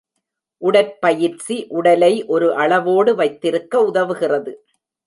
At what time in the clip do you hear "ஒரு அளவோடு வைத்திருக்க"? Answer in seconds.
2.25-3.83